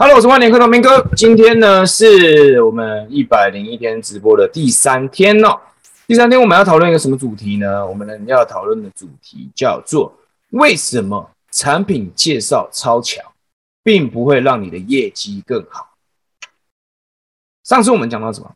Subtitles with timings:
[0.00, 1.04] Hello，我是万年课堂明哥。
[1.16, 5.58] 今天呢是我们一百零一天直播的第三天哦。
[6.06, 7.84] 第三天我们要讨论一个什么主题呢？
[7.84, 10.16] 我们呢要讨论的主题叫做
[10.50, 13.24] 为什么产品介绍超强，
[13.82, 15.88] 并不会让你的业绩更好。
[17.64, 18.54] 上次我们讲到什么？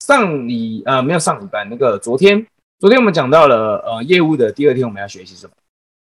[0.00, 2.44] 上礼呃没有上礼拜那个昨天，
[2.80, 5.52] 昨天我们讲到了呃业务的第二天，我们要学习什么？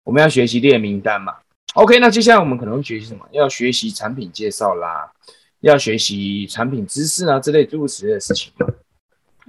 [0.05, 1.33] 我们要学习列名单嘛。
[1.73, 3.23] OK，那接下来我们可能会学习什么？
[3.31, 5.11] 要学习产品介绍啦，
[5.59, 8.51] 要学习产品知识啊，之类诸如此类的事情。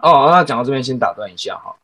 [0.02, 1.74] 哦，那讲到这边先打断一下哈，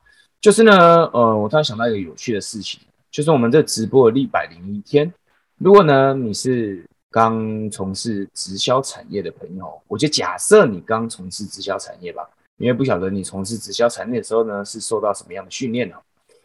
[0.43, 0.77] 就是呢，
[1.15, 2.79] 呃，我突然想到一个有趣的事情，
[3.11, 5.11] 就是我们这直播的一百零一天，
[5.57, 12.29] 如果呢你是刚从事直销产业的朋友，我就假设你刚从事直销产业吧，
[12.59, 15.97] 因为不晓得你从事直销产业的时候呢是受到什么样的训练呢？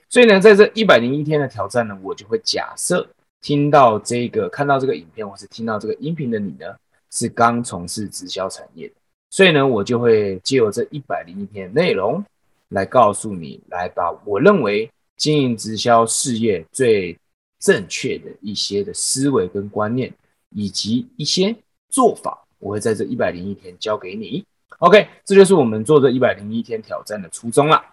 [0.08, 3.05] 所以呢，在这一百零一天的挑战呢，我就会假设。
[3.41, 6.75] 听到这个、看到这个影片，或是听到这个音频的你呢，
[7.09, 8.95] 是刚从事直销产业的，
[9.30, 12.23] 所以呢，我就会借由这一百零一篇内容
[12.69, 17.17] 来告诉你，来把我认为经营直销事业最
[17.59, 20.14] 正确的一些的思维跟观念，
[20.49, 21.55] 以及一些
[21.89, 24.45] 做法，我会在这一百零一天教给你。
[24.80, 27.83] OK，这就是我们做这一百零一天挑战的初衷了。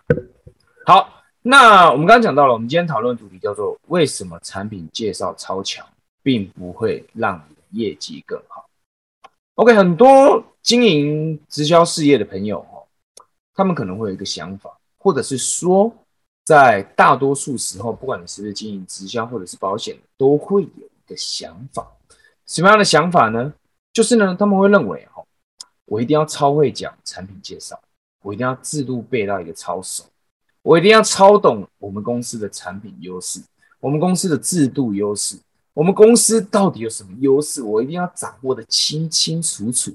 [0.84, 1.12] 好。
[1.48, 5.86] 那我们刚刚讲到了，我们今天讨论的主题叫做为什么产品介绍超强，
[6.20, 8.68] 并不会让你的业绩更好。
[9.54, 12.82] OK，很多经营直销事业的朋友哦，
[13.54, 15.94] 他们可能会有一个想法，或者是说，
[16.44, 21.86] 在大多数时候，不管你是不是经营直销或者是保险，都会有一个想法。
[22.44, 23.54] 什么样的想法呢？
[23.92, 25.22] 就是呢，他们会认为哈，
[25.84, 27.80] 我一定要超会讲产品介绍，
[28.24, 30.02] 我一定要制度背到一个超熟。
[30.66, 33.40] 我一定要超懂我们公司的产品优势，
[33.78, 35.38] 我们公司的制度优势，
[35.72, 37.62] 我们公司到底有什么优势？
[37.62, 39.92] 我一定要掌握的清清楚楚，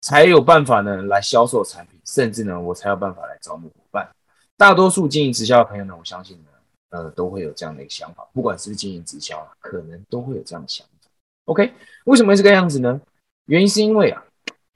[0.00, 4.08] 才有办法呢来销售产品，甚至呢我才有办法来招募伙伴。
[4.56, 6.50] 大多数经营直销的朋友呢，我相信呢，
[6.92, 11.10] 呃，都会有这样的一个想法，不管是不是经营直销，可能都会有这样的想法。
[11.44, 11.74] OK，
[12.06, 12.98] 为什么会这个样子呢？
[13.44, 14.24] 原因是因为啊。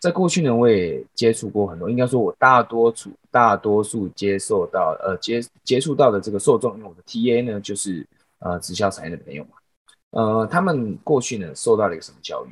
[0.05, 8.07] 在过去呢，我也接触过很多，应该说，我大多数大多数接受到呃接接触到的这个受众，因为我的 TA 呢就是
[8.39, 9.53] 呃直销产业的朋友嘛，
[10.11, 12.51] 呃，他们过去呢受到了一个什么教育？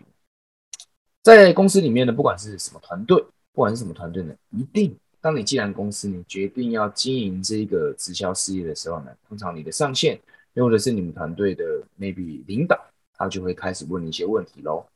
[1.23, 10.19] 在公司里面呢，不管是什么团队，不管是什么团队呢，一定当你既然公司你决定要经营这个直销事业的时候呢，通常你的上线
[10.55, 11.63] 又或者是你们团队的
[12.01, 12.83] maybe 领导，
[13.15, 14.87] 他就会开始问你一些问题喽。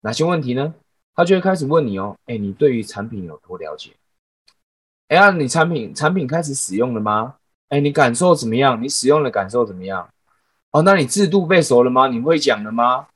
[0.00, 0.74] 哪些问题呢？
[1.16, 3.90] 他就会开始问你哦，哎，你对于产品有多了解？
[5.08, 7.36] 哎呀，你产品产品开始使用了吗？
[7.70, 8.80] 哎，你感受怎么样？
[8.82, 10.08] 你使用的感受怎么样？
[10.72, 12.06] 哦，那你制度背熟了吗？
[12.06, 13.06] 你会讲了吗？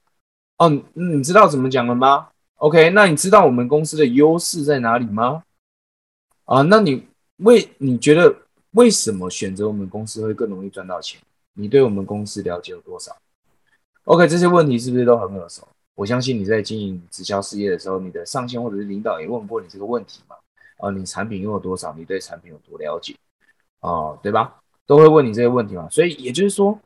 [0.57, 5.43] 哦，你知道怎么讲了吗？OK，那你知道我们公司的优势在哪里吗？
[6.47, 7.07] 啊，那你
[7.37, 8.35] 为你觉得
[8.73, 11.21] 为什么选择我们公司会更容易赚到钱？
[11.55, 13.15] 你对我们公司了解有多少
[14.05, 15.69] ？OK，这些问题是不是都很耳熟？
[15.95, 20.37] 我相信你在经营直销事业的时候，你的上线或者是领导也问过你这个问题嘛？
[20.79, 21.93] 啊，你产品拥有多少？
[21.95, 23.15] 你对产品有多了解？
[23.81, 24.63] 啊，对吧？
[24.87, 25.89] 都会问你这些问题嘛。
[25.91, 26.79] 所以也就是说，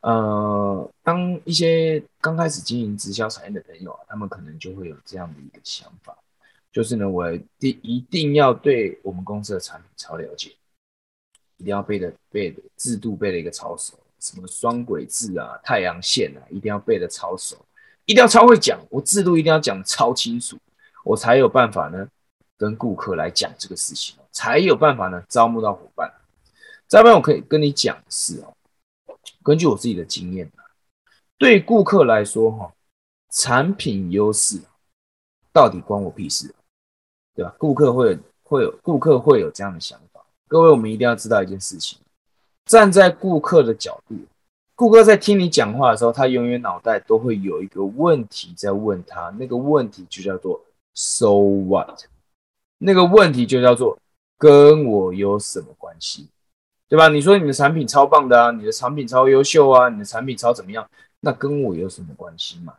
[0.00, 6.16] 呃，当一些刚开始经营直销产业的朋友啊，他们可能就会有这样的一个想法，
[6.70, 7.24] 就是呢，我
[7.58, 10.50] 第一定要对我们公司的产品超了解，
[11.56, 17.56] 一定要背的背的制度背了一个超熟，什么双轨制啊、太阳线啊，一定要背的超熟。
[18.08, 20.56] 一定要超会讲，我制度一定要讲超清楚，
[21.04, 22.08] 我才有办法呢
[22.56, 26.10] 跟顾客来讲这个事情，才有办法呢招募到伙伴。
[26.86, 28.54] 再不然我可以跟你讲的是哦，
[29.42, 30.50] 根据我自己的经验
[31.36, 32.72] 对顾客来说哈，
[33.30, 34.58] 产品优势
[35.52, 36.54] 到底关我屁事，
[37.34, 37.54] 对吧？
[37.58, 40.24] 顾客会会有顾客会有这样的想法。
[40.46, 41.98] 各位，我们一定要知道一件事情，
[42.64, 44.16] 站在顾客的角度。
[44.78, 50.60] 顾客在听你讲话的时候，他永远脑袋都会有一个问题在问他，那个问题就叫做
[50.94, 51.26] “so
[51.66, 52.04] what”，
[52.78, 53.98] 那个问题就叫做
[54.38, 56.28] “跟我有什么关系”，
[56.88, 57.08] 对吧？
[57.08, 60.88] 你说你的产品超棒的啊，你的产品超优秀啊，你的产品超怎么样？
[61.18, 62.74] 那跟我有什么关系嘛？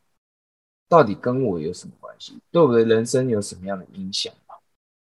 [0.88, 2.40] 到底跟我有什么关系？
[2.50, 4.56] 对我的人生有什么样的影响嘛？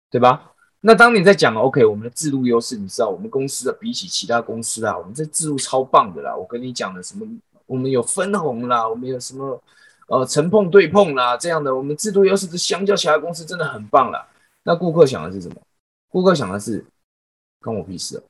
[0.09, 0.53] 对吧？
[0.79, 6.35] 那当你在讲 OK，我们的制度优势，你知道我们公司的比起其他公司啊，我们这制度超棒的啦。
[6.35, 7.25] 我跟你讲的什么，
[7.65, 9.61] 我们有分红啦，我们有什么
[10.07, 14.27] 呃承碰对碰啦这样的，我们制度优势是相较其他公司真的很棒啦。
[14.63, 15.55] 那顾客想的是什么？
[16.09, 16.85] 顾客想的是
[17.59, 18.21] 关我屁事，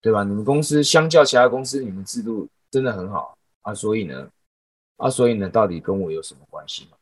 [0.00, 0.24] 对吧？
[0.24, 4.28] 你们公司相较其他公司，你们制度真的很好啊，所以呢，
[4.96, 6.96] 啊，所以呢，到底跟我有什么关系嘛？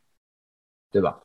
[0.91, 1.19] 对吧？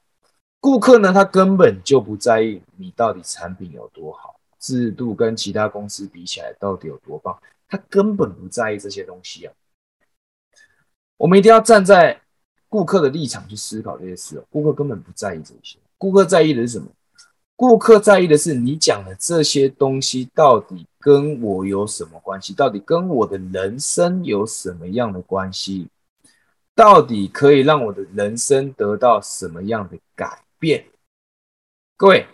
[0.67, 9.53] 顾客呢，他根本就不在意你到底产品有多好，制度跟其他公司比起来到底有多棒，他根本不在意这些东西啊。
[11.17, 12.21] 我们一定要站在
[12.69, 14.45] 顾客的立场去思考这些事哦。
[14.51, 16.89] 顾客根本不在意这些，顾客在意的是什么？
[17.55, 22.53] 顾客在意的是你讲的这些东西到底跟我有什么关系？
[22.53, 25.87] 到底跟我的人生有什么样的关系？
[26.75, 30.87] 到底可以让我的人生得到什么样的改变？
[31.97, 32.26] 各位，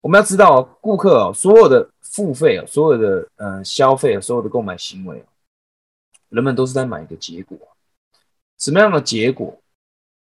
[0.00, 5.24] 我们要知道，顾客哦，所有的付费啊，所有的呃消费啊，所有的购买行为，
[6.28, 7.58] 人们都是在买一个结果。
[8.58, 9.58] 什么样的结果？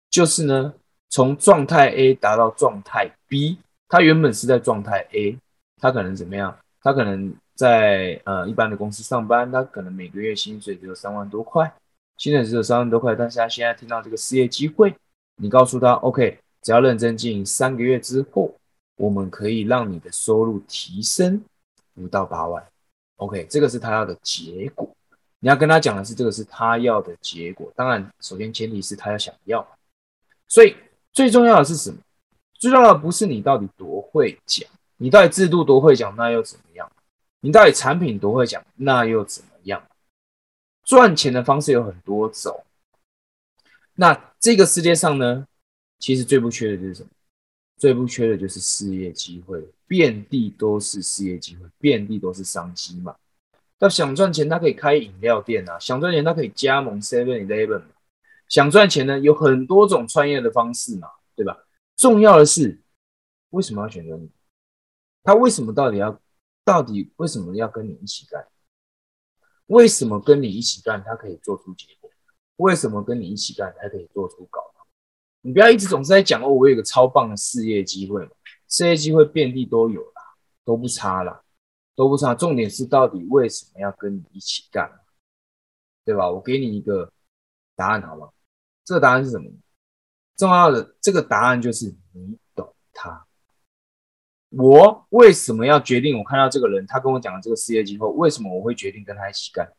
[0.09, 0.73] 就是呢，
[1.09, 3.59] 从状态 A 达到状态 B。
[3.91, 5.35] 他原本是在状态 A，
[5.77, 6.55] 他可能怎么样？
[6.81, 11.73] 他可能在呃一般的公司上班，他可能每个月薪水只有三万多块，
[12.15, 13.15] 薪水只有三万多块。
[13.15, 14.95] 但是他现在听到这个事业机会，
[15.37, 18.53] 你告诉他 OK，只要认真经营三个月之后，
[18.97, 21.41] 我们可以让你的收入提升
[21.95, 22.65] 五到八万。
[23.17, 24.89] OK，这个是他要的结果。
[25.39, 27.71] 你要跟他讲的是这个是他要的结果。
[27.75, 29.65] 当然，首先前提是他要想要。
[30.47, 30.75] 所以
[31.13, 31.97] 最重要的是什么？
[32.53, 36.91] 最重要的不是你到底多会讲，你到底制度多会讲，那又怎么样？
[37.39, 39.81] 你到底产品多会讲，那又怎么样？
[40.83, 42.65] 赚钱的方式有很多种。
[43.95, 45.45] 那这个世界上呢，
[45.99, 47.09] 其实最不缺的就是什么？
[47.77, 53.15] 最不缺的就是事业机会，遍地都是事业机会，遍地都是商机嘛。
[53.79, 57.83] 要想赚钱，他可以开饮料店啊；想赚钱，他可以加盟 Seven Eleven。
[58.47, 61.65] 想赚钱呢，有很多种创业的方式嘛，对吧？
[61.95, 62.81] 重要的是，
[63.51, 64.29] 为什么要选择你？
[65.23, 66.19] 他为什么到底要？
[66.65, 68.45] 到底为什么要跟你一起干？
[69.67, 72.11] 为什么跟你一起干，他可以做出结果？
[72.57, 74.68] 为什么跟你一起干，他可以做出稿？
[75.41, 78.31] 你不要一直总是在讲哦，我有个超棒的事业机会嘛，
[78.67, 80.21] 事业机会遍地都有啦，
[80.65, 81.41] 都不差啦，
[81.95, 82.35] 都不差。
[82.35, 84.91] 重点是到底为什么要跟你一起干？
[86.05, 86.29] 对吧？
[86.29, 87.11] 我给你一个
[87.75, 88.29] 答案好吗？
[88.83, 89.49] 这个答案是什么？
[90.35, 93.25] 重要的这个答案就是你懂他。
[94.49, 96.17] 我为什么要决定？
[96.17, 99.71] 我看到这个人，他跟我讲的这个事业机会，为什么我会决定跟他一起干？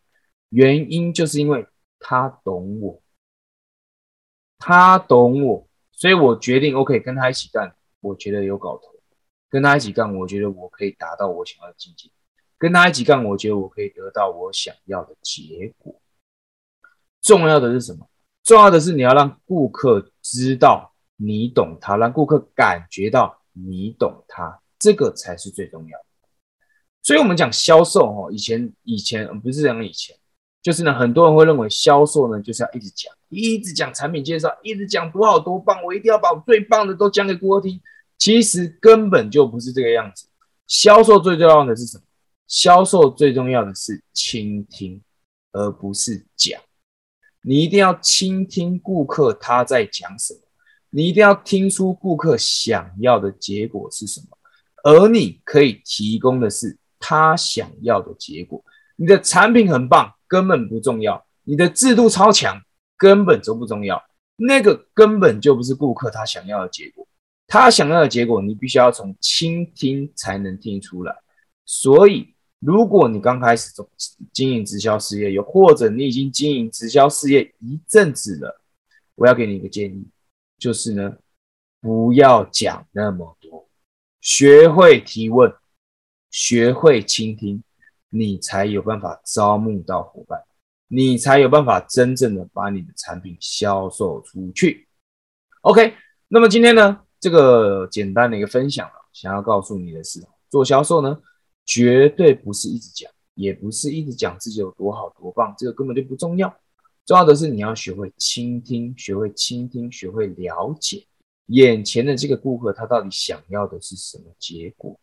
[0.50, 1.66] 原因就是因为
[1.98, 3.02] 他懂我，
[4.60, 7.74] 他懂我，所以我决定 OK 跟他一起干。
[8.00, 8.94] 我觉得有搞头，
[9.48, 12.08] 跟他一起干，我觉得我可以达到我想要的境界。
[12.56, 16.00] 跟他一起干，我觉得我可以得到我想要的结果。
[17.22, 18.08] 重要的是什么？
[18.42, 26.04] 重要的是你要让顾客知道你懂他，让顾客感觉到你懂他，这个才是最重要的。
[27.02, 30.16] 所以，我们讲销售哦，以前以前不是讲以前，
[30.62, 37.80] 就是呢，很多人会认为销售呢就是要一直讲，一直讲产品介绍，一直讲多好多棒，我一定要把我最棒的都讲给顾客听。
[38.18, 40.26] 其实根本就不是这个样子。
[40.66, 42.04] 销售最重要的是什么？
[42.46, 45.00] 销售最重要的是倾听，
[45.52, 46.60] 而不是讲。
[47.42, 50.40] 你一定要倾听顾客他在讲什么，
[50.90, 54.36] 你一定要听出顾客想要的结果是什么，
[54.84, 58.62] 而你可以提供的是他想要的结果。
[58.96, 62.58] 你的产品很棒，根本不重要；你的制度超强，
[62.96, 64.00] 根本就不重要。
[64.36, 67.06] 那个根本就不是顾客他想要的结果，
[67.46, 71.14] 他想要的结果，你必须要从倾听才能听出来。
[71.66, 72.34] 所以。
[72.62, 73.90] 如果你刚开始做
[74.34, 78.60] 经营直销事业，又或者你已经经营直销事业一阵子了，
[79.14, 80.06] 我要给你一个建议，
[80.58, 81.16] 就是呢，
[81.80, 83.66] 不要讲那么多，
[84.20, 85.50] 学会提问，
[86.30, 87.64] 学会倾听，
[88.10, 90.38] 你才有办法招募到伙伴，
[90.88, 94.86] 你才有办法真正的把你的产品销售出去。
[95.62, 95.94] OK，
[96.28, 101.18] 那么今天呢，这个简单的一个分享啊，想要告诉你的是，做销售呢。
[101.66, 106.52] 绝对不是一直讲，也不是一直讲自己有多好多棒，这个根本就不重要。
[107.06, 111.06] 重要的是你要学会倾听，学会倾听，学会了解
[111.46, 114.98] 眼前的这个顾客他到底想要的是什么结果，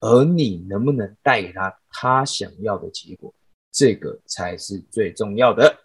[0.00, 3.32] 而你能不能带给他他想要的结果，
[3.72, 5.76] 这个才是最重要的。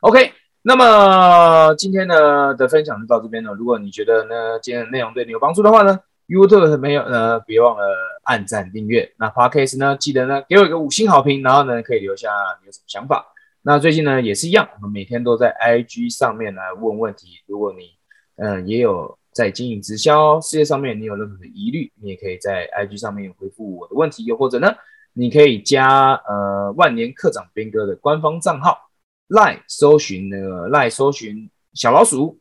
[0.00, 3.52] OK，那么今天呢的分享就到这边了。
[3.54, 7.84] 如果你觉得呢今天的内容对你有帮助的话呢？YouTube 的朋友呢，别忘了
[8.24, 9.12] 按赞订阅。
[9.18, 12.28] 那 Podcast 呢，记得呢给我一个五星好评，然后呢可以留下
[12.60, 13.26] 你有什么想法。
[13.62, 17.40] 那最近呢也是一样，我们每天都在 IG 上面来问问题。
[17.46, 17.90] 如果你
[18.36, 24.24] 嗯也有在经营直销事业上面，你有任何的疑虑，你也可以在 IG 上面回复我的问题。
[24.24, 24.74] 又或者呢，
[25.12, 28.90] 你可以加呃万年课长边哥的官方账号，
[29.28, 32.40] 赖搜寻那个赖搜寻小老鼠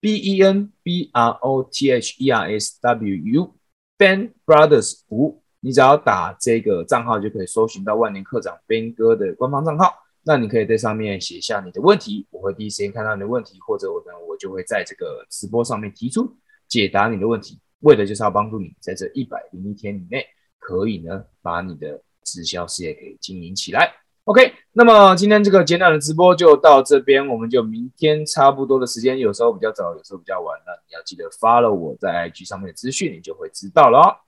[0.00, 3.54] B E N B R O T H E R S W U
[3.96, 9.94] Ben Brothers 五，你只要打这个账号就可以搜寻到万年课长 Ben 哥的官方账号。
[10.24, 16.36] 那你可以在上面写下你的问题，我会第一时间看到你的问题，或者我呢我就会在这个直播上面提出
[16.68, 20.24] 解答你的问题，为的就是要帮助你在这一百零一天以内，
[20.58, 23.92] 可以呢把你的直销事业给经营起来。
[24.24, 34.20] OK，那么今天这个简短的直播就到这边，我们就明天差不多的时间，有时候比较早，有时候比较晚，那你要记得 follow 我在 IG 上面的资讯，你就会知道了。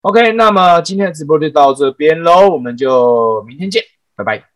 [0.00, 3.82] OK，那么今天的直播就到这边喽，我们就明天见，
[4.16, 4.51] 拜拜。